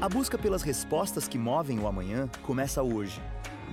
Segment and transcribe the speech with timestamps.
[0.00, 3.20] A busca pelas respostas que movem o amanhã começa hoje.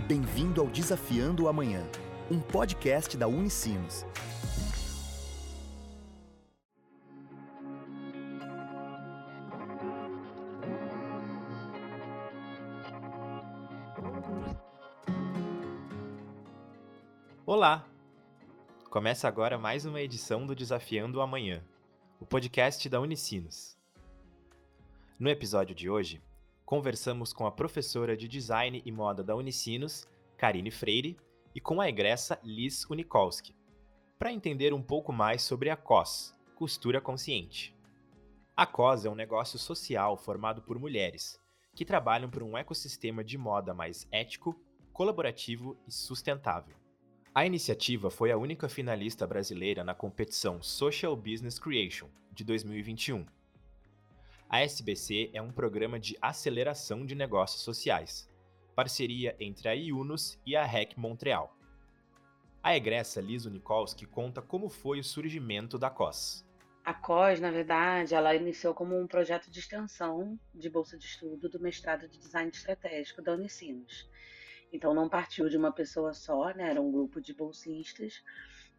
[0.09, 1.89] Bem-vindo ao Desafiando o Amanhã,
[2.29, 4.05] um podcast da Unicinos.
[17.45, 17.87] Olá!
[18.89, 21.63] Começa agora mais uma edição do Desafiando o Amanhã,
[22.19, 23.76] o podcast da Unicinos.
[25.19, 26.21] No episódio de hoje,
[26.63, 31.17] conversamos com a professora de Design e Moda da Unicinos, Karine Freire,
[31.55, 33.55] e com a egressa Liz Unikolski,
[34.19, 37.75] para entender um pouco mais sobre a COS, Costura Consciente.
[38.55, 41.41] A COS é um negócio social formado por mulheres,
[41.73, 44.55] que trabalham por um ecossistema de moda mais ético,
[44.93, 46.77] colaborativo e sustentável.
[47.33, 53.25] A iniciativa foi a única finalista brasileira na competição Social Business Creation de 2021
[54.49, 58.29] a SBC é um programa de aceleração de negócios sociais,
[58.73, 61.53] parceria entre a IUNOS e a REC Montreal.
[62.63, 66.47] A egressa Lisa Nikolski conta como foi o surgimento da COS.
[66.85, 71.49] A COS, na verdade, ela iniciou como um projeto de extensão de bolsa de estudo
[71.49, 74.09] do mestrado de design estratégico da Unicinos.
[74.71, 76.69] Então não partiu de uma pessoa só, né?
[76.69, 78.23] era um grupo de bolsistas.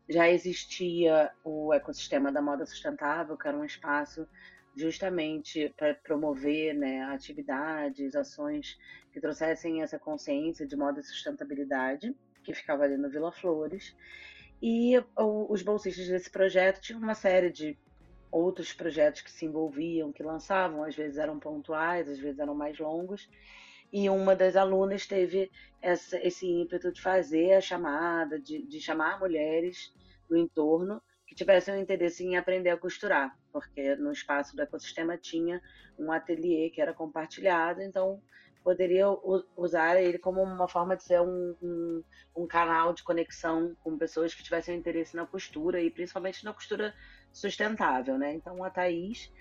[0.08, 4.27] Já existia o ecossistema da moda sustentável, que era um espaço
[4.77, 8.78] justamente para promover né, atividades, ações
[9.12, 13.97] que trouxessem essa consciência de moda e sustentabilidade, que ficava ali no Vila Flores.
[14.62, 17.78] E os bolsistas desse projeto tinham uma série de
[18.30, 22.78] outros projetos que se envolviam, que lançavam, às vezes eram pontuais, às vezes eram mais
[22.78, 23.28] longos.
[23.92, 29.19] E uma das alunas teve essa, esse ímpeto de fazer a chamada, de, de chamar
[29.19, 29.94] mulheres
[30.28, 35.16] do entorno que tivessem um interesse em aprender a costurar, porque no espaço do ecossistema
[35.16, 35.60] tinha
[35.98, 38.20] um ateliê que era compartilhado, então
[38.62, 39.06] poderia
[39.56, 42.04] usar ele como uma forma de ser um, um,
[42.36, 46.94] um, canal de conexão com pessoas que tivessem interesse na costura e principalmente na costura
[47.32, 48.34] sustentável, né?
[48.34, 49.32] Então a Thaís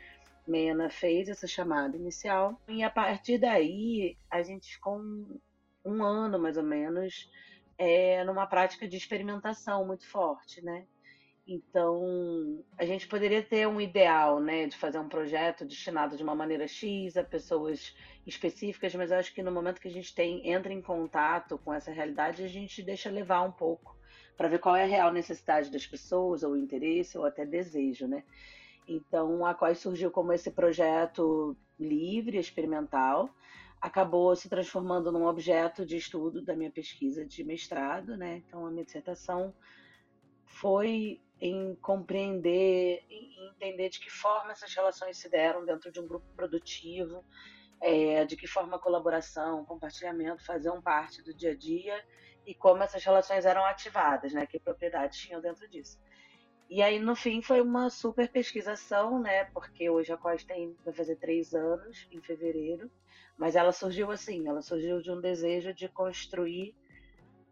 [0.47, 5.39] Mena fez essa chamada inicial e a partir daí a gente ficou um,
[5.83, 7.29] um ano mais ou menos
[7.77, 10.85] é, numa prática de experimentação muito forte, né?
[11.49, 16.35] Então, a gente poderia ter um ideal, né, de fazer um projeto destinado de uma
[16.35, 20.73] maneira X a pessoas específicas, mas acho que no momento que a gente tem entra
[20.73, 23.95] em contato com essa realidade, a gente deixa levar um pouco
[24.35, 28.25] para ver qual é a real necessidade das pessoas, ou interesse, ou até desejo, né?
[28.85, 33.29] Então, a qual surgiu como esse projeto livre, experimental,
[33.81, 38.43] acabou se transformando num objeto de estudo da minha pesquisa de mestrado, né?
[38.45, 39.53] Então, a minha dissertação
[40.45, 46.07] foi em compreender, em entender de que forma essas relações se deram dentro de um
[46.07, 47.23] grupo produtivo,
[47.81, 52.03] é, de que forma colaboração, compartilhamento faziam parte do dia a dia
[52.45, 55.99] e como essas relações eram ativadas, né, que propriedades tinham dentro disso.
[56.69, 59.45] E aí, no fim, foi uma super pesquisação, né?
[59.45, 62.91] Porque hoje a COS tem, vai fazer três anos, em fevereiro.
[63.37, 66.75] Mas ela surgiu assim, ela surgiu de um desejo de construir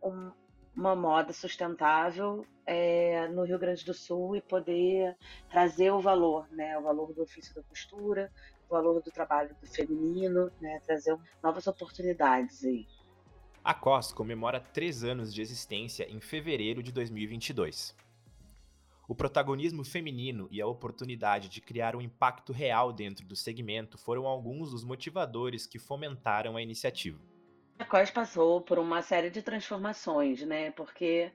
[0.04, 0.32] um,
[0.76, 5.16] uma moda sustentável é, no Rio Grande do Sul e poder
[5.50, 8.32] trazer o valor, né, o valor do ofício da costura,
[8.68, 12.86] o valor do trabalho do feminino, né, trazer novas oportunidades aí.
[13.64, 17.96] A COS comemora três anos de existência em fevereiro de 2022.
[19.08, 24.26] O protagonismo feminino e a oportunidade de criar um impacto real dentro do segmento foram
[24.26, 27.20] alguns dos motivadores que fomentaram a iniciativa.
[27.84, 30.72] COS passou por uma série de transformações, né?
[30.72, 31.32] Porque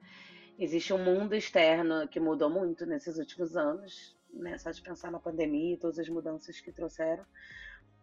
[0.59, 4.57] existe um mundo externo que mudou muito nesses últimos anos, né?
[4.57, 7.27] Só de pensar na pandemia e todas as mudanças que trouxeram.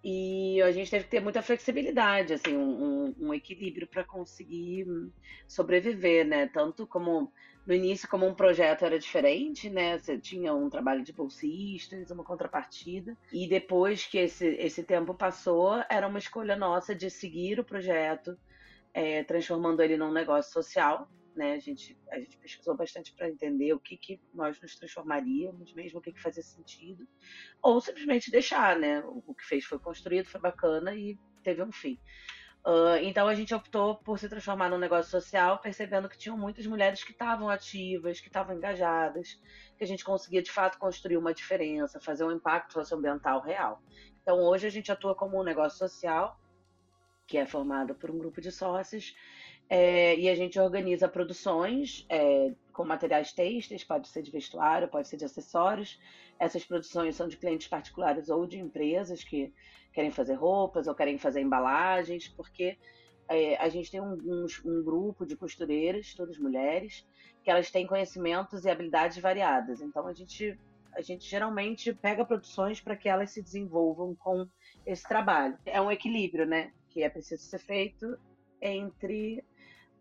[0.03, 4.85] E a gente teve que ter muita flexibilidade, assim, um, um equilíbrio para conseguir
[5.47, 6.47] sobreviver, né?
[6.47, 7.31] Tanto como
[7.65, 9.97] no início, como um projeto era diferente, né?
[9.97, 13.17] Você tinha um trabalho de bolsistas, uma contrapartida.
[13.33, 18.37] E depois que esse, esse tempo passou, era uma escolha nossa de seguir o projeto,
[18.93, 21.53] é, transformando ele num negócio social, né?
[21.53, 25.99] A gente, a gente pesquisou bastante para entender o que, que nós nos transformaríamos, mesmo
[25.99, 27.07] o que, que fazia sentido,
[27.61, 29.03] ou simplesmente deixar, né?
[29.05, 31.99] O que fez foi construído, foi bacana e teve um fim.
[32.65, 36.65] Uh, então a gente optou por se transformar num negócio social, percebendo que tinham muitas
[36.65, 39.39] mulheres que estavam ativas, que estavam engajadas,
[39.77, 43.81] que a gente conseguia de fato construir uma diferença, fazer um impacto socioambiental real.
[44.21, 46.37] Então hoje a gente atua como um negócio social,
[47.25, 49.15] que é formado por um grupo de sócios
[49.69, 55.07] É, e a gente organiza produções é, com materiais têxteis, pode ser de vestuário, pode
[55.07, 55.99] ser de acessórios.
[56.39, 59.53] Essas produções são de clientes particulares ou de empresas que
[59.91, 62.77] querem fazer roupas ou querem fazer embalagens, porque
[63.27, 67.05] é, a gente tem um, um, um, grupo de costureiras, todas mulheres,
[67.43, 69.81] que elas têm conhecimentos e habilidades variadas.
[69.81, 70.57] Então a gente,
[70.93, 74.47] a gente geralmente pega produções para que elas se desenvolvam com
[74.85, 75.57] esse trabalho.
[75.65, 76.71] É um equilíbrio, né?
[76.89, 78.17] Que é preciso ser feito
[78.61, 79.43] entre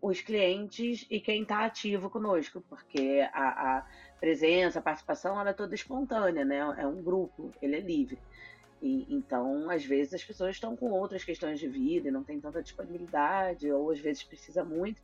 [0.01, 3.87] os clientes e quem está ativo conosco, porque a, a,
[4.19, 6.57] presença, a participação, ela é toda espontânea, né?
[6.77, 8.17] É um grupo, ele é livre.
[8.81, 12.39] E, então, às vezes, as pessoas estão com outras questões de vida e não tem
[12.39, 15.01] tanta disponibilidade, ou às vezes precisa muito.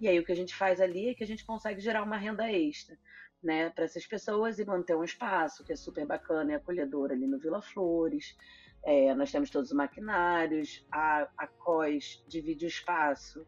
[0.00, 2.16] E aí, o que a gente faz ali é que a gente consegue gerar uma
[2.16, 2.96] renda extra
[3.42, 7.26] né, para essas pessoas e manter um espaço que é super bacana e acolhedor ali
[7.26, 8.36] no Vila Flores.
[8.84, 13.46] É, nós temos todos os maquinários, a, a COS divide o espaço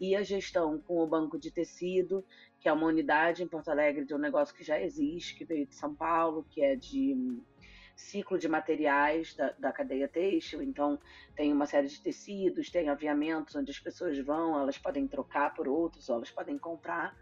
[0.00, 2.24] e a gestão com o Banco de Tecido,
[2.60, 5.66] que é uma unidade em Porto Alegre de um negócio que já existe, que veio
[5.66, 7.16] de São Paulo, que é de
[7.98, 10.62] ciclo de materiais da, da cadeia têxtil.
[10.62, 10.98] Então,
[11.34, 15.68] tem uma série de tecidos, tem aviamentos onde as pessoas vão, elas podem trocar por
[15.68, 17.16] outros, ou elas podem comprar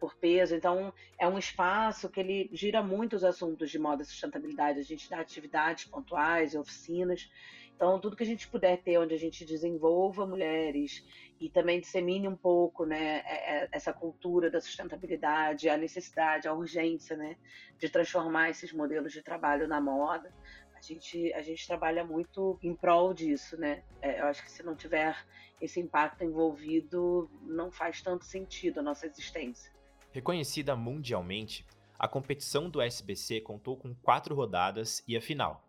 [0.00, 0.56] por peso.
[0.56, 4.80] Então, é um espaço que ele gira muito os assuntos de moda e sustentabilidade.
[4.80, 7.30] A gente dá atividades pontuais, oficinas.
[7.76, 11.04] Então, tudo que a gente puder ter onde a gente desenvolva mulheres
[11.42, 16.54] e também dissemine um pouco né, é, é, essa cultura da sustentabilidade, a necessidade, a
[16.54, 17.36] urgência né,
[17.80, 20.32] de transformar esses modelos de trabalho na moda.
[20.72, 23.82] A gente, a gente trabalha muito em prol disso, né?
[24.00, 25.16] É, eu acho que se não tiver
[25.60, 29.72] esse impacto envolvido, não faz tanto sentido a nossa existência.
[30.12, 31.66] Reconhecida mundialmente,
[31.98, 35.66] a competição do SBC contou com quatro rodadas e a final.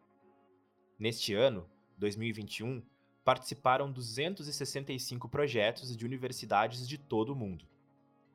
[0.99, 1.67] Neste ano,
[1.97, 2.83] 2021,
[3.23, 7.65] participaram 265 projetos de universidades de todo o mundo.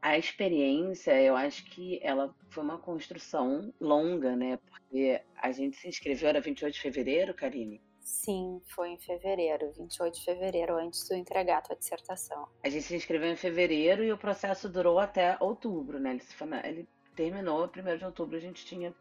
[0.01, 4.57] A experiência, eu acho que ela foi uma construção longa, né?
[4.57, 7.81] Porque a gente se inscreveu, era 28 de fevereiro, Karine?
[8.01, 12.49] Sim, foi em fevereiro, 28 de fevereiro, antes de entregar a tua dissertação.
[12.65, 16.13] A gente se inscreveu em fevereiro e o processo durou até outubro, né?
[16.13, 16.23] Ele,
[16.65, 18.95] ele terminou, 1 de outubro a gente tinha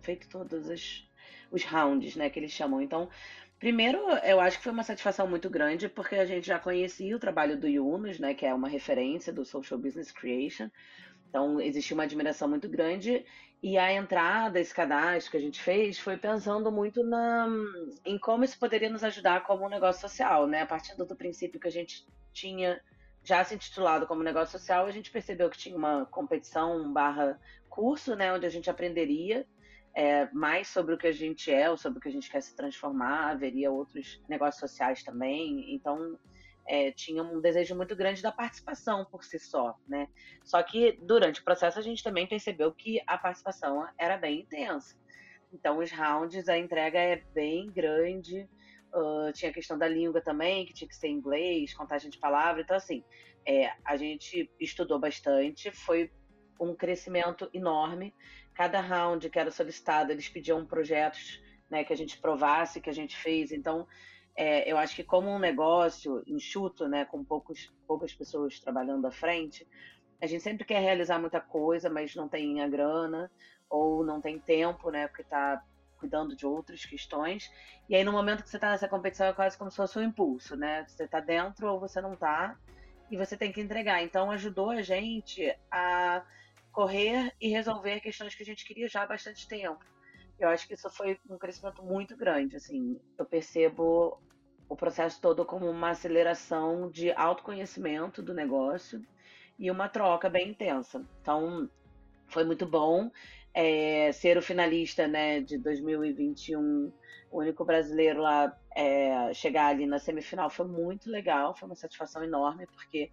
[0.00, 1.10] feito todos os,
[1.50, 2.80] os rounds, né, que eles chamam.
[2.80, 3.08] Então,
[3.64, 7.18] Primeiro, eu acho que foi uma satisfação muito grande, porque a gente já conhecia o
[7.18, 10.68] trabalho do Yunus, né, que é uma referência do Social Business Creation.
[11.30, 13.24] Então, existiu uma admiração muito grande.
[13.62, 17.48] E a entrada, esse cadastro que a gente fez, foi pensando muito na,
[18.04, 20.60] em como isso poderia nos ajudar como um negócio social, né?
[20.60, 22.78] A partir do, do princípio que a gente tinha
[23.22, 27.40] já se intitulado como negócio social, a gente percebeu que tinha uma competição barra
[27.70, 29.46] curso, né, onde a gente aprenderia
[29.94, 32.42] é, mais sobre o que a gente é ou sobre o que a gente quer
[32.42, 35.72] se transformar, haveria outros negócios sociais também.
[35.72, 36.18] Então,
[36.66, 40.08] é, tinha um desejo muito grande da participação por si só, né?
[40.42, 44.96] Só que durante o processo a gente também percebeu que a participação era bem intensa.
[45.52, 48.48] Então, os rounds, a entrega é bem grande.
[48.92, 52.64] Uh, tinha a questão da língua também, que tinha que ser inglês, contagem de palavras.
[52.64, 53.04] Então, assim,
[53.46, 56.10] é, a gente estudou bastante, foi
[56.60, 58.14] um crescimento enorme
[58.54, 62.94] cada round que era solicitado, eles pediam projetos né, que a gente provasse que a
[62.94, 63.52] gente fez.
[63.52, 63.86] Então,
[64.36, 69.10] é, eu acho que como um negócio enxuto, né, com poucos, poucas pessoas trabalhando à
[69.10, 69.66] frente,
[70.20, 73.30] a gente sempre quer realizar muita coisa, mas não tem a grana
[73.68, 75.62] ou não tem tempo, né, porque está
[75.98, 77.50] cuidando de outras questões.
[77.88, 80.02] E aí, no momento que você está nessa competição, é quase como se fosse um
[80.02, 80.84] impulso, né?
[80.86, 82.58] Você está dentro ou você não está,
[83.10, 84.02] e você tem que entregar.
[84.02, 86.24] Então, ajudou a gente a
[86.74, 89.82] correr e resolver questões que a gente queria já há bastante tempo.
[90.38, 93.00] Eu acho que isso foi um crescimento muito grande, assim.
[93.16, 94.20] Eu percebo
[94.68, 99.00] o processo todo como uma aceleração de autoconhecimento do negócio
[99.56, 101.06] e uma troca bem intensa.
[101.22, 101.70] Então,
[102.26, 103.08] foi muito bom
[103.54, 106.92] é, ser o finalista né, de 2021,
[107.30, 112.24] o único brasileiro lá é, chegar ali na semifinal foi muito legal, foi uma satisfação
[112.24, 113.12] enorme, porque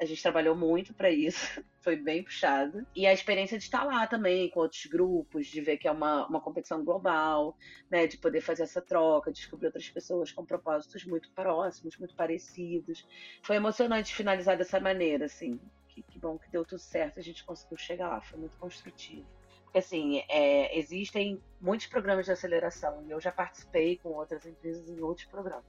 [0.00, 2.86] a gente trabalhou muito para isso, foi bem puxado.
[2.94, 6.26] E a experiência de estar lá também com outros grupos, de ver que é uma,
[6.26, 7.56] uma competição global,
[7.90, 8.06] né?
[8.06, 13.06] De poder fazer essa troca, descobrir outras pessoas com propósitos muito próximos, muito parecidos.
[13.42, 15.60] Foi emocionante finalizar dessa maneira, assim.
[15.88, 19.26] Que, que bom que deu tudo certo, a gente conseguiu chegar lá, foi muito construtivo.
[19.64, 24.86] Porque, assim, é, existem muitos programas de aceleração e eu já participei com outras empresas
[24.88, 25.64] em outros programas.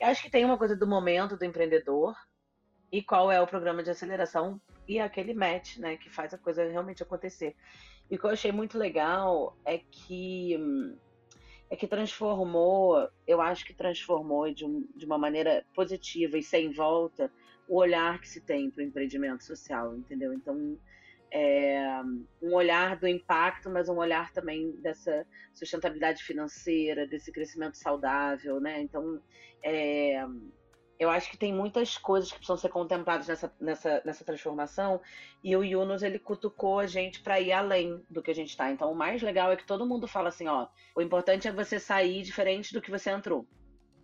[0.00, 2.16] Eu acho que tem uma coisa do momento do empreendedor,
[2.90, 6.64] e qual é o programa de aceleração e aquele match, né, que faz a coisa
[6.64, 7.54] realmente acontecer.
[8.10, 10.56] E o que eu achei muito legal é que
[11.68, 16.72] é que transformou, eu acho que transformou de, um, de uma maneira positiva e sem
[16.72, 17.30] volta
[17.68, 20.32] o olhar que se tem para o empreendimento social, entendeu?
[20.32, 20.78] Então,
[21.32, 22.00] é,
[22.40, 28.80] um olhar do impacto, mas um olhar também dessa sustentabilidade financeira, desse crescimento saudável, né?
[28.80, 29.20] Então,
[29.60, 30.24] é,
[30.98, 35.00] eu acho que tem muitas coisas que precisam ser contempladas nessa, nessa, nessa transformação
[35.42, 38.70] e o Yunus ele cutucou a gente para ir além do que a gente está.
[38.70, 41.78] Então, o mais legal é que todo mundo fala assim, ó, o importante é você
[41.78, 43.46] sair diferente do que você entrou.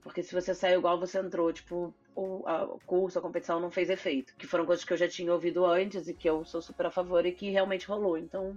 [0.03, 3.71] Porque se você saiu igual você entrou, tipo, o, a, o curso, a competição não
[3.71, 4.35] fez efeito.
[4.37, 6.91] Que foram coisas que eu já tinha ouvido antes e que eu sou super a
[6.91, 8.19] favor e que realmente rolou.
[8.19, 8.57] Então,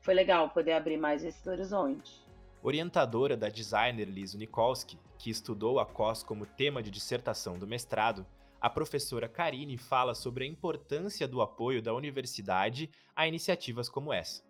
[0.00, 2.26] foi legal poder abrir mais esse horizonte.
[2.62, 8.26] Orientadora da designer Liz Nikolski, que estudou a COS como tema de dissertação do mestrado,
[8.60, 14.42] a professora Karine fala sobre a importância do apoio da universidade a iniciativas como essa.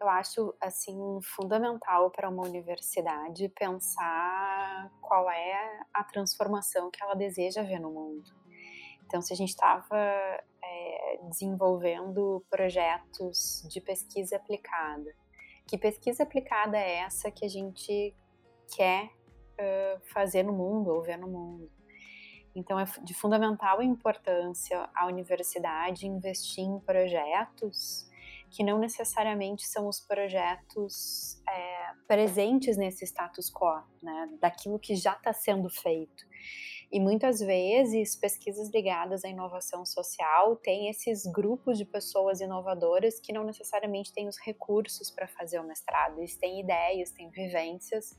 [0.00, 7.62] Eu acho assim fundamental para uma universidade pensar qual é a transformação que ela deseja
[7.62, 8.30] ver no mundo.
[9.04, 15.14] Então, se a gente estava é, desenvolvendo projetos de pesquisa aplicada,
[15.70, 18.12] que pesquisa aplicada é essa que a gente
[18.74, 21.70] quer uh, fazer no mundo ou ver no mundo?
[22.56, 28.10] Então, é de fundamental importância a universidade investir em projetos
[28.50, 35.12] que não necessariamente são os projetos é, presentes nesse status quo, né, daquilo que já
[35.12, 36.24] está sendo feito.
[36.92, 43.32] E muitas vezes pesquisas ligadas à inovação social têm esses grupos de pessoas inovadoras que
[43.32, 46.18] não necessariamente têm os recursos para fazer o mestrado.
[46.18, 48.18] Eles têm ideias, têm vivências,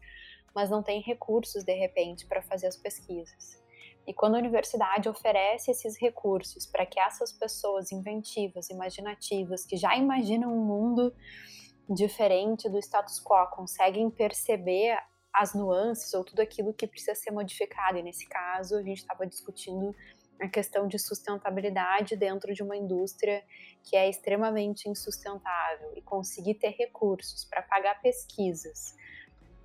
[0.56, 3.62] mas não têm recursos de repente para fazer as pesquisas.
[4.08, 9.98] E quando a universidade oferece esses recursos para que essas pessoas inventivas, imaginativas, que já
[9.98, 11.13] imaginam um mundo
[11.90, 14.98] diferente do status quo, conseguem perceber
[15.34, 17.98] as nuances ou tudo aquilo que precisa ser modificado.
[17.98, 19.96] E nesse caso, a gente estava discutindo
[20.40, 23.44] a questão de sustentabilidade dentro de uma indústria
[23.84, 28.96] que é extremamente insustentável e conseguir ter recursos para pagar pesquisas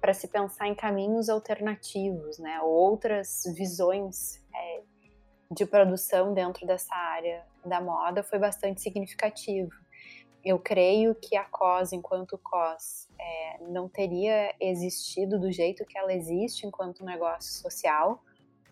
[0.01, 4.83] para se pensar em caminhos alternativos, né, ou outras visões é,
[5.51, 9.71] de produção dentro dessa área da moda foi bastante significativo.
[10.47, 16.13] Eu creio que a COS, enquanto COS, é, não teria existido do jeito que ela
[16.13, 18.23] existe enquanto negócio social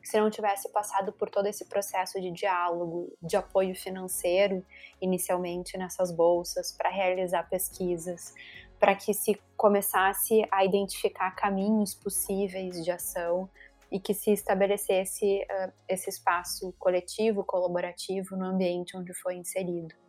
[0.05, 4.65] se não tivesse passado por todo esse processo de diálogo, de apoio financeiro,
[5.01, 8.35] inicialmente nessas bolsas, para realizar pesquisas,
[8.79, 13.49] para que se começasse a identificar caminhos possíveis de ação
[13.91, 20.04] e que se estabelecesse uh, esse espaço coletivo, colaborativo no ambiente onde foi inserido.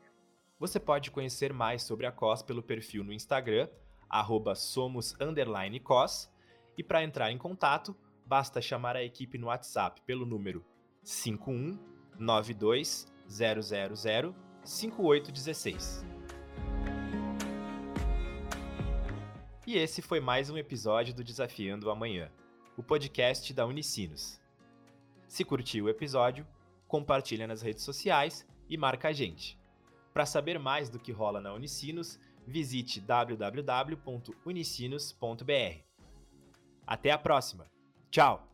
[0.58, 3.68] Você pode conhecer mais sobre a COS pelo perfil no Instagram,
[4.56, 6.30] somos_cos,
[6.78, 7.94] e para entrar em contato,
[8.26, 10.66] basta chamar a equipe no WhatsApp pelo número
[11.04, 11.78] 51
[12.18, 14.34] 92 000
[14.64, 16.06] 5816.
[19.68, 22.32] E esse foi mais um episódio do Desafiando o Amanhã,
[22.78, 24.40] o podcast da Unicinos.
[25.28, 26.48] Se curtiu o episódio,
[26.88, 29.65] compartilha nas redes sociais e marca a gente.
[30.16, 32.18] Para saber mais do que rola na Unicinos,
[32.48, 35.80] visite www.unicinos.br.
[36.88, 37.66] Até a próxima!
[38.10, 38.48] Tchau!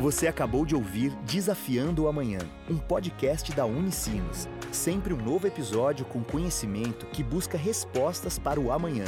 [0.00, 2.38] Você acabou de ouvir Desafiando o Amanhã,
[2.70, 4.48] um podcast da Unicinos.
[4.72, 9.04] Sempre um novo episódio com conhecimento que busca respostas para o amanhã.